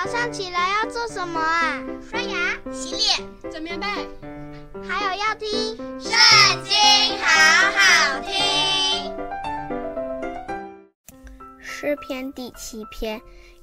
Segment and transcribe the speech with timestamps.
[0.00, 1.82] 早上起来要做什么啊？
[2.08, 3.86] 刷牙、洗脸、整棉被，
[4.88, 5.48] 还有要听
[6.00, 6.12] 《圣
[6.62, 6.76] 经》，
[7.20, 9.12] 好好听。
[11.60, 13.20] 诗篇第七篇，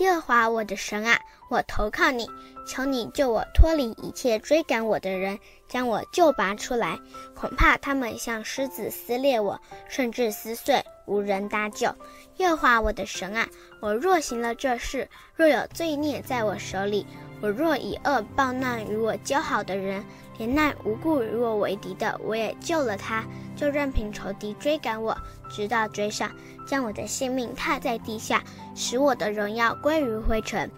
[0.00, 1.18] 耶和华我的神啊，
[1.48, 2.28] 我投靠你，
[2.66, 6.98] 求你救我脱离一切追赶我的人，将我救拔出来。
[7.34, 9.58] 恐怕他们像狮子撕裂我，
[9.88, 11.92] 甚至撕碎，无人搭救。
[12.36, 13.48] 耶和华我的神啊，
[13.80, 17.06] 我若行了这事，若有罪孽在我手里，
[17.40, 20.04] 我若以恶报那与我交好的人，
[20.38, 23.24] 连那无故与我为敌的，我也救了他，
[23.56, 25.16] 就任凭仇敌追赶我，
[25.50, 26.30] 直到追上，
[26.66, 30.70] 将我的性命踏在地下，使我的荣耀归于灰尘。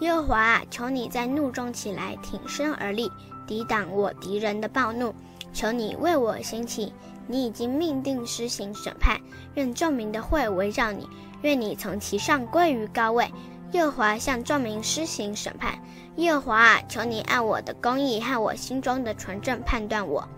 [0.00, 3.10] 耶和华啊，求你在怒中起来，挺身而立，
[3.46, 5.14] 抵挡我敌人的暴怒。
[5.52, 6.92] 求你为我兴起，
[7.30, 9.20] 你已经命定施行审判，
[9.54, 11.08] 愿众民的会围绕你，
[11.42, 13.32] 愿你从其上归于高位。
[13.72, 15.78] 耶和华向众民施行审判。
[16.16, 20.28] 耶和华啊，求你按我的公义和我心中的纯正判断我。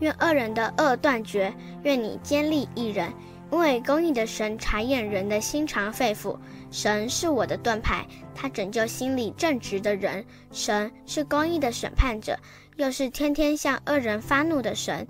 [0.00, 3.12] 愿恶人的恶断绝，愿你坚立一人，
[3.52, 6.36] 因为公义的神查验人的心肠肺腑。
[6.72, 10.24] 神是我的盾牌，他拯救心里正直的人。
[10.50, 12.36] 神是公义的审判者，
[12.76, 15.06] 又是天天向恶人发怒的神。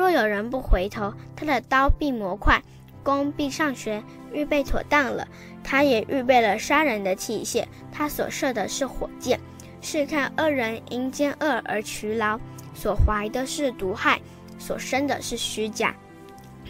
[0.00, 2.62] 若有人不回头，他的刀必磨快，
[3.02, 5.28] 弓必上弦，预备妥当了。
[5.62, 9.38] 他也预备了杀人的器械，他所射的是火箭。
[9.82, 12.40] 试看恶人因奸恶而劬劳，
[12.72, 14.18] 所怀的是毒害，
[14.58, 15.94] 所生的是虚假。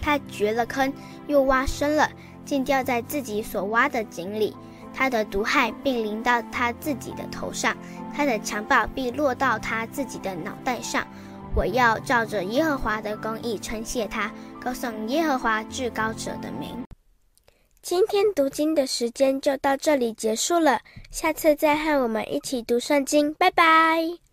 [0.03, 0.93] 他掘了坑，
[1.29, 2.11] 又挖深了，
[2.45, 4.57] 竟掉在自己所挖的井里。
[4.93, 7.77] 他的毒害必临到他自己的头上，
[8.13, 11.07] 他的强暴必落到他自己的脑袋上。
[11.55, 16.85] 我要照着耶和华的公义称谢他，歌颂耶和华至高者的名。
[17.83, 24.30] 今天读经的时间就到这里结束了，下次再和我们一起读圣经，拜拜。